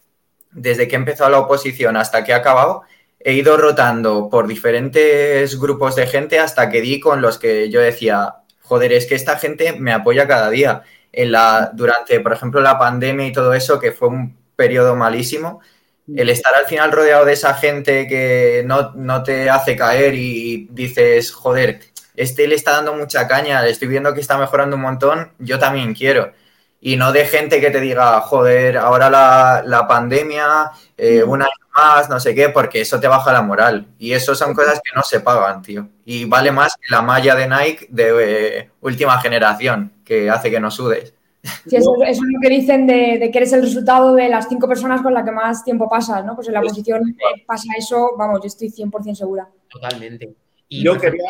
[0.51, 2.83] desde que he empezado la oposición hasta que he acabado,
[3.19, 7.79] he ido rotando por diferentes grupos de gente hasta que di con los que yo
[7.79, 10.83] decía, joder, es que esta gente me apoya cada día.
[11.13, 15.61] En la, durante, por ejemplo, la pandemia y todo eso, que fue un periodo malísimo,
[16.07, 21.31] el estar al final rodeado de esa gente que no, te hace caer y dices,
[21.31, 21.79] joder,
[22.15, 25.59] este le está dando mucha caña, le estoy viendo que está mejorando un montón, yo
[25.59, 26.33] también quiero.
[26.81, 32.09] Y no de gente que te diga, joder, ahora la, pandemia, eh, un año más,
[32.09, 33.87] no sé qué, porque eso te baja la moral.
[33.97, 35.87] Y eso son cosas que no se pagan, tío.
[36.03, 40.59] Y vale más que la malla de Nike de eh, última generación, que hace que
[40.59, 41.13] no sudes.
[41.43, 45.01] Sí, eso, es lo que dicen de, que eres el resultado de las cinco personas
[45.01, 46.35] con las que más tiempo pasas, ¿no?
[46.35, 47.01] Pues en la posición
[47.45, 49.49] pasa eso, vamos, yo estoy 100% segura.
[49.69, 50.33] Totalmente.
[50.69, 51.29] yo quería,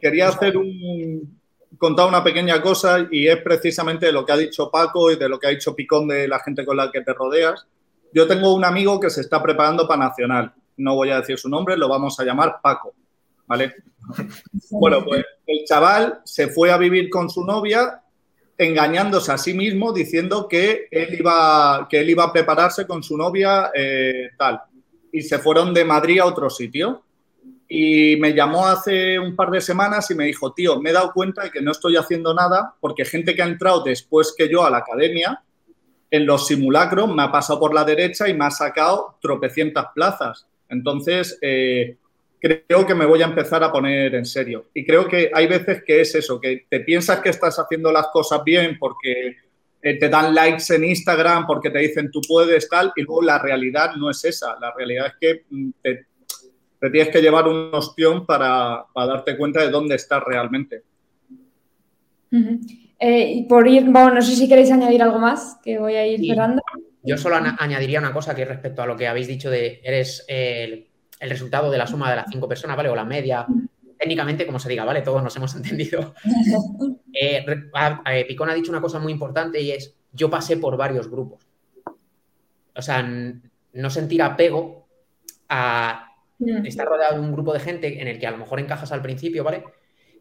[0.00, 1.38] quería hacer un,
[1.76, 5.28] contar una pequeña cosa y es precisamente de lo que ha dicho Paco y de
[5.28, 7.66] lo que ha dicho Picón de la gente con la que te rodeas.
[8.14, 10.54] Yo tengo un amigo que se está preparando para Nacional.
[10.78, 12.94] No voy a decir su nombre, lo vamos a llamar Paco,
[13.46, 13.74] ¿vale?
[14.70, 18.02] Bueno, pues el chaval se fue a vivir con su novia
[18.58, 23.16] engañándose a sí mismo diciendo que él iba, que él iba a prepararse con su
[23.16, 24.60] novia eh, tal.
[25.12, 27.04] Y se fueron de Madrid a otro sitio.
[27.68, 31.12] Y me llamó hace un par de semanas y me dijo, tío, me he dado
[31.12, 34.64] cuenta de que no estoy haciendo nada porque gente que ha entrado después que yo
[34.64, 35.42] a la academia,
[36.10, 40.46] en los simulacros me ha pasado por la derecha y me ha sacado tropecientas plazas.
[40.70, 41.98] Entonces, eh,
[42.40, 44.66] creo que me voy a empezar a poner en serio.
[44.74, 48.08] Y creo que hay veces que es eso, que te piensas que estás haciendo las
[48.08, 49.36] cosas bien porque
[49.82, 53.38] eh, te dan likes en Instagram, porque te dicen tú puedes tal, y luego la
[53.38, 54.56] realidad no es esa.
[54.60, 56.06] La realidad es que mm, te,
[56.90, 60.82] tienes que llevar un ostión para, darte cuenta de dónde estás realmente.
[63.00, 66.06] Eh, y por ir, bueno, no sé si queréis añadir algo más, que voy a
[66.06, 66.62] ir cerrando.
[67.02, 70.87] Yo solo añadiría una cosa que respecto a lo que habéis dicho de eres el
[71.20, 72.88] el resultado de la suma de las cinco personas, ¿vale?
[72.88, 73.46] O la media,
[73.98, 75.02] técnicamente, como se diga, ¿vale?
[75.02, 76.14] Todos nos hemos entendido.
[77.12, 77.44] Eh,
[78.06, 81.46] eh, Picón ha dicho una cosa muy importante y es, yo pasé por varios grupos.
[82.74, 84.88] O sea, no sentir apego
[85.48, 86.12] a
[86.64, 89.02] estar rodeado de un grupo de gente en el que a lo mejor encajas al
[89.02, 89.64] principio, ¿vale?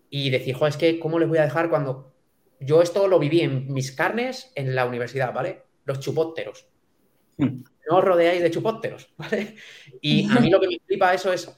[0.09, 2.13] Y decir, jo, es que, ¿cómo les voy a dejar cuando...
[2.59, 5.61] Yo esto lo viví en mis carnes en la universidad, ¿vale?
[5.85, 6.67] Los chupóteros.
[7.89, 9.09] No os rodeáis de chupópteros.
[10.01, 11.55] Y a mí lo que me flipa eso es, o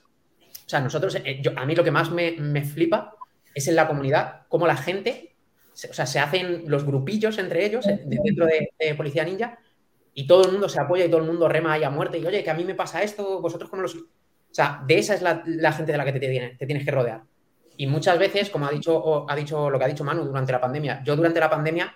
[0.65, 3.15] sea, nosotros, eh, a mí lo que más me, flipa
[3.53, 5.35] es en la comunidad, cómo la gente,
[5.73, 9.59] o sea, se hacen los grupillos entre ellos eh, dentro de, Policía Ninja
[10.13, 12.25] y todo el mundo se apoya y todo el mundo rema ahí a muerte y,
[12.25, 13.95] oye, que a mí me pasa esto, vosotros cómo los...
[13.95, 17.23] O sea, de esa es la, gente de la que te, te tienes que rodear.
[17.77, 20.59] Y muchas veces, como ha dicho, ha dicho lo que ha dicho Manu durante la
[20.59, 21.95] pandemia, yo durante la pandemia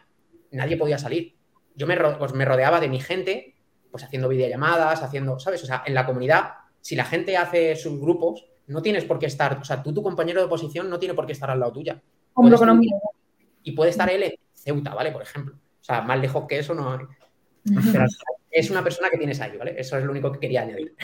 [0.52, 1.36] nadie podía salir.
[1.76, 3.56] Yo me, me rodeaba de mi gente
[3.94, 5.62] pues haciendo videollamadas, haciendo, ¿sabes?
[5.62, 9.28] O sea, en la comunidad, si la gente hace sus grupos, no tienes por qué
[9.28, 11.74] estar, o sea, tú, tu compañero de posición, no tiene por qué estar al lado
[11.74, 12.02] tuya.
[13.62, 15.12] y puede estar él en Ceuta, ¿vale?
[15.12, 15.54] Por ejemplo.
[15.54, 17.06] O sea, más lejos que eso no hay.
[17.92, 18.06] Pero
[18.50, 19.76] es una persona que tienes ahí, ¿vale?
[19.78, 20.96] Eso es lo único que quería añadir.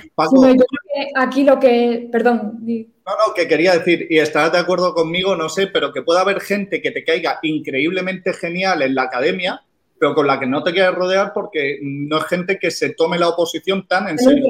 [1.15, 2.58] aquí lo que, perdón.
[2.65, 6.21] No, no, que quería decir, y estarás de acuerdo conmigo, no sé, pero que pueda
[6.21, 9.62] haber gente que te caiga increíblemente genial en la academia,
[9.99, 13.19] pero con la que no te quieres rodear porque no es gente que se tome
[13.19, 14.47] la oposición tan en serio.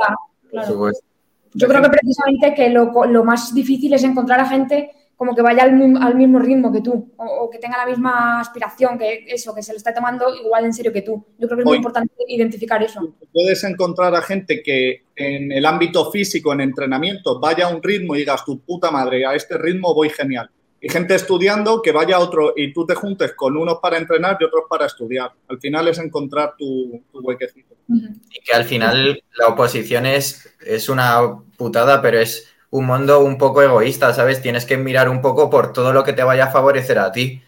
[1.53, 5.63] Yo creo que precisamente que lo, más difícil es encontrar a gente como que vaya
[5.63, 9.73] al, mismo ritmo que tú o, que tenga la misma aspiración, que eso, que se
[9.73, 11.25] lo está tomando igual en serio que tú.
[11.37, 13.15] Yo creo que es muy importante identificar eso.
[13.33, 18.15] Puedes encontrar a gente que en el ámbito físico, en entrenamiento, vaya a un ritmo
[18.15, 20.49] y digas, tu puta madre, a este ritmo voy genial
[20.81, 24.37] y gente estudiando que vaya a otro y tú te juntes con unos para entrenar
[24.39, 25.31] y otros para estudiar.
[25.47, 27.75] Al final es encontrar tu, huequecito.
[27.87, 33.37] Y que al final la oposición es, es una putada, pero es un mundo un
[33.37, 34.41] poco egoísta, ¿sabes?
[34.41, 37.41] Tienes que mirar un poco por todo lo que te vaya a favorecer a ti.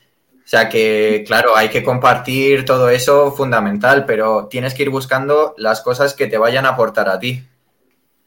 [0.44, 5.54] O sea que, claro, hay que compartir todo eso fundamental, pero tienes que ir buscando
[5.58, 7.44] las cosas que te vayan a aportar a ti.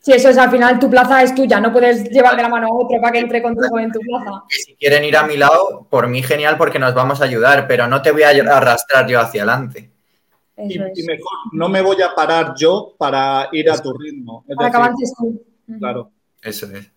[0.04, 2.66] Sí, eso es, al final tu plaza es tuya, no puedes llevar de la mano
[2.66, 4.44] a otro para que entre contigo en tu plaza.
[4.50, 7.86] Si quieren ir a mi lado, por mí genial porque nos vamos a ayudar, pero
[7.86, 9.90] no te voy a arrastrar yo hacia adelante.
[10.58, 14.44] Y, mejor, no me voy a parar yo para ir a tu ritmo.
[14.54, 15.42] para que avances tú.
[15.78, 16.10] Claro.
[16.42, 16.92] Eso es.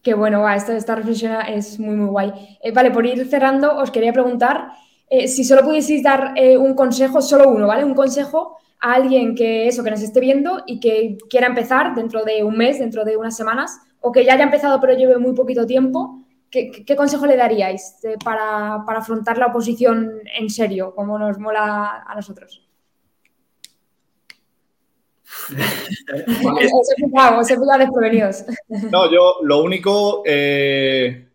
[0.00, 2.58] Qué bueno, va, esta, esta reflexión es muy, muy guay.
[2.62, 4.68] Eh, vale, por ir cerrando, os quería preguntar
[5.10, 7.84] eh, si solo pudieseis dar eh, un consejo, solo uno, ¿vale?
[7.84, 12.24] Un consejo a alguien que eso, que nos esté viendo y que quiera empezar dentro
[12.24, 15.34] de un mes, dentro de unas semanas, o que ya haya empezado pero lleve muy
[15.34, 22.04] poquito tiempo, ¿qué, consejo le daríais para, afrontar la oposición en serio, como nos mola
[22.06, 22.60] a nosotros?
[27.38, 28.44] os he desprevenidos.
[28.90, 31.28] No, yo lo único eh,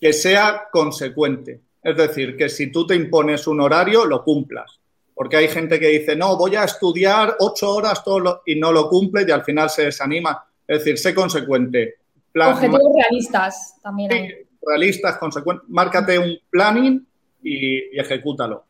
[0.00, 1.62] que sea consecuente.
[1.82, 4.79] Es decir, que si tú te impones un horario, lo cumplas
[5.20, 8.88] porque hay gente que dice, no, voy a estudiar ocho horas todo y no lo
[8.88, 10.46] cumple y al final se desanima.
[10.66, 11.96] Es decir, sé consecuente.
[12.34, 14.48] Objetivos realistas también.
[14.62, 15.68] realistas, consecuentes.
[15.68, 17.06] Márcate un planning
[17.42, 18.64] y, ejecútalo.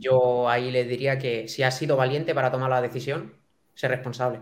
[0.00, 3.36] Yo ahí le diría que si has sido valiente para tomar la decisión,
[3.74, 4.40] sé responsable.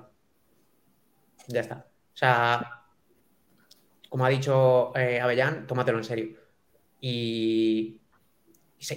[1.49, 1.87] Ya está.
[2.15, 2.83] O sea,
[4.09, 6.29] como ha dicho eh, Avellán, tómatelo en serio.
[6.99, 8.01] Y,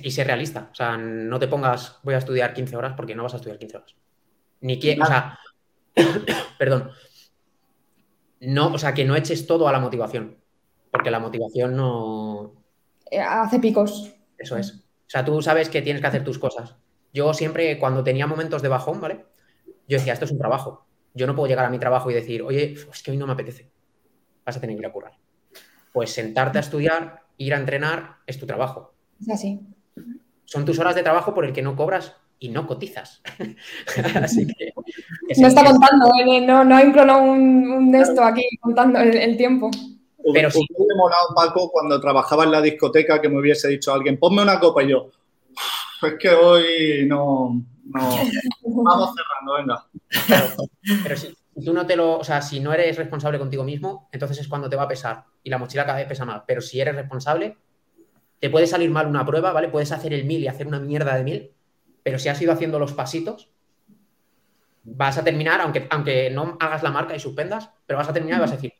[0.04, 0.70] y, sé, realista.
[0.72, 3.58] O sea, no te pongas, voy a estudiar 15 horas porque no vas a estudiar
[3.58, 3.96] 15 horas.
[4.62, 5.40] Ni que, o sea,
[6.58, 6.92] perdón.
[8.42, 10.38] No, o sea, que no eches todo a la motivación.
[10.92, 12.54] Porque la motivación no.
[13.12, 14.14] Eh, hace picos.
[14.38, 14.72] Eso es.
[14.72, 16.76] O sea, tú sabes que tienes que hacer tus cosas.
[17.14, 19.26] Yo siempre, cuando tenía momentos de bajón, ¿vale?
[19.88, 20.86] Yo decía, esto es un trabajo.
[21.14, 23.34] Yo no puedo llegar a mi trabajo y decir, oye, es que hoy no me
[23.34, 23.72] apetece.
[24.46, 25.18] Vas a tener que ir a currar.
[25.92, 28.94] Pues sentarte a estudiar, ir a entrenar, es tu trabajo.
[29.20, 29.60] Es así.
[30.50, 33.22] Son tus horas de trabajo por el que no cobras y no cotizas.
[34.24, 34.74] Así que,
[35.38, 36.42] no está contando, ¿eh?
[36.42, 39.70] no, no hay un, un esto aquí contando el, tiempo.
[40.34, 40.66] Pero sí.
[40.76, 44.60] Me molado, Paco, cuando trabajaba en la discoteca que me hubiese dicho alguien, ponme una
[44.60, 45.12] copa y yo,
[46.02, 48.00] es que hoy no, no.
[48.64, 49.86] Vamos cerrando, venga.
[51.04, 51.28] Pero, si,
[51.64, 54.68] tú no te lo, o sea, si no eres responsable contigo mismo, entonces es cuando
[54.68, 56.42] te va a pesar y la mochila cada vez pesa más.
[56.48, 57.56] Pero si eres responsable,
[58.40, 59.70] te puede salir mal una prueba, ¿vale?
[59.70, 61.52] Puedes hacer el mil y hacer una mierda de mil,
[62.04, 63.52] pero si has ido haciendo los pasitos,
[64.84, 68.40] vas a terminar, aunque, aunque no hagas la marca y suspendas, pero vas a terminar
[68.40, 68.74] y vas a decir,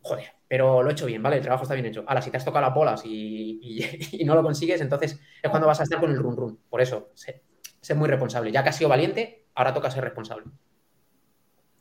[0.00, 1.36] joder, pero lo he hecho bien, ¿vale?
[1.36, 2.04] El trabajo está bien hecho.
[2.06, 5.80] Ahora, si te has tocado las bolas y, no lo consigues, entonces es cuando vas
[5.80, 6.58] a estar con el run run.
[6.68, 7.42] Por eso, sé,
[7.94, 8.50] muy responsable.
[8.50, 10.46] Ya que has sido valiente, ahora toca ser responsable.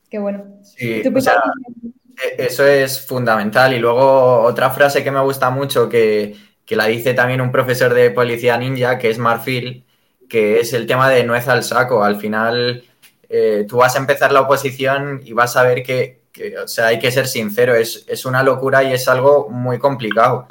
[0.09, 0.59] Qué bueno.
[0.63, 3.73] Sí, e, eso es fundamental.
[3.73, 6.35] Y luego otra frase que me gusta mucho que,
[6.73, 9.85] que la dice también un profesor de policía ninja, que es Marfil,
[10.27, 12.03] que es el tema de nuez al saco.
[12.03, 12.83] Al final,
[13.29, 16.23] eh, tú vas a empezar la oposición y vas a ver que,
[16.63, 20.47] o sea, hay que ser sincero, es, una locura y es algo muy complicado.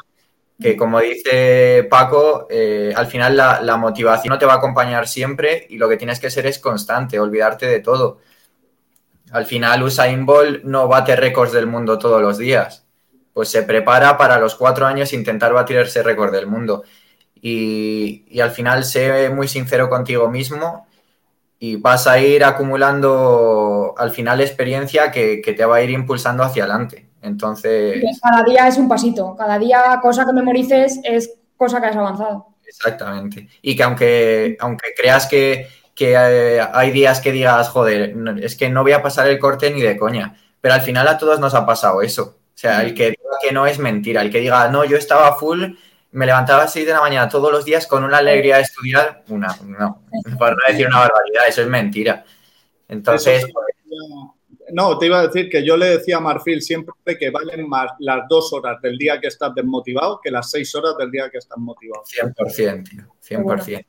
[0.61, 5.67] Que como dice Paco, eh, al final la, motivación no te va a acompañar siempre
[5.71, 8.21] y lo que tienes que ser es constante, olvidarte de todo.
[9.33, 12.82] Al final Usain Bolt no bate récords del mundo todos los días
[13.33, 16.83] pues se prepara para los cuatro años intentar batir ese récord del mundo.
[17.41, 20.87] Y, al final sé muy sincero contigo mismo
[21.59, 26.65] y vas a ir acumulando al final experiencia que, te va a ir impulsando hacia
[26.65, 27.09] adelante.
[27.21, 28.03] Entonces...
[28.23, 32.47] Cada día es un pasito, cada día cosa que memorices es cosa que has avanzado.
[32.65, 33.49] Exactamente.
[33.61, 38.71] Y que aunque, aunque creas que, que eh, hay días que digas, joder, es que
[38.71, 41.55] no voy a pasar el corte ni de coña, pero al final a todos nos
[41.55, 42.39] ha pasado eso.
[42.55, 45.65] O sea, el que que no es mentira, el que diga, no, yo estaba full,
[46.13, 48.63] me levantaba a las 6 de la mañana todos los días con una alegría de
[48.63, 50.05] estudiar, una, no,
[50.39, 52.25] por no decir una barbaridad, eso es mentira.
[52.89, 53.47] Entonces...
[54.73, 57.91] no, te iba a decir que yo le decía a Marfil siempre que valen más
[57.99, 61.39] las dos horas del día que estás desmotivado que las seis horas del día que
[61.39, 62.05] estás motivado.
[62.05, 63.85] 100%, tío, 100%.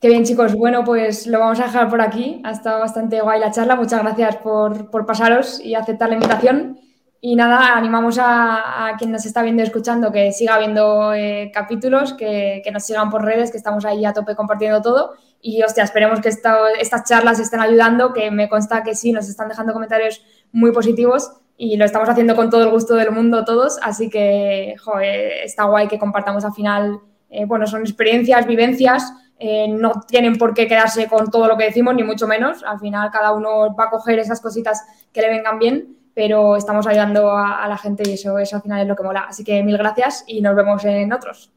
[0.00, 0.54] Qué bien, chicos.
[0.54, 2.40] Bueno, pues lo vamos a dejar por aquí.
[2.44, 3.74] Ha estado bastante guay la charla.
[3.74, 6.78] Muchas gracias por, pasaros y aceptar la invitación.
[7.20, 12.14] Y nada, animamos a, quien nos está viendo y escuchando que siga viendo eh, capítulos,
[12.14, 15.14] que, nos sigan por redes, que estamos ahí a tope compartiendo todo.
[15.40, 19.48] Y hostia, esperemos que estas charlas estén ayudando, que me consta que sí, nos están
[19.48, 23.78] dejando comentarios muy positivos y lo estamos haciendo con todo el gusto del mundo todos.
[23.82, 27.00] Así que, joder, está guay que compartamos al final,
[27.30, 31.64] eh, bueno, son experiencias, vivencias eh, no tienen por qué quedarse con todo lo que
[31.64, 32.64] decimos, ni mucho menos.
[32.64, 36.84] Al final cada uno va a coger esas cositas que le vengan bien, pero estamos
[36.88, 39.26] ayudando a, la gente y eso, eso al final es lo que mola.
[39.28, 41.52] Así que mil gracias y nos vemos en otros.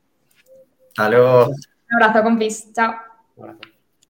[0.90, 1.48] Hasta luego.
[1.48, 2.72] Un abrazo, compis.
[2.72, 2.94] Chao.